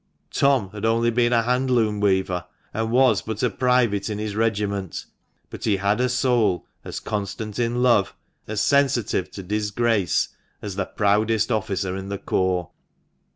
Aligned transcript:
Tom 0.31 0.71
had 0.71 0.83
only 0.83 1.11
been 1.11 1.31
a 1.31 1.43
hand 1.43 1.69
loom 1.69 1.99
weaver, 1.99 2.45
and 2.73 2.89
was 2.89 3.21
but 3.21 3.43
a 3.43 3.51
private 3.51 4.09
in 4.09 4.17
his 4.17 4.35
regiment, 4.35 5.05
but 5.51 5.59
36 5.59 5.63
THE 5.63 5.69
MANCHESTER 5.69 5.69
MAN. 5.69 5.73
he 5.97 6.01
had 6.01 6.01
a 6.01 6.09
soul 6.09 6.65
as 6.83 6.99
constant 6.99 7.59
in 7.59 7.83
love, 7.83 8.15
as 8.47 8.61
sensitive 8.61 9.29
to 9.29 9.43
disgrace, 9.43 10.29
as 10.59 10.75
the 10.75 10.87
proudest 10.87 11.51
officer 11.51 11.95
in 11.95 12.09
the 12.09 12.17
corps. 12.17 12.71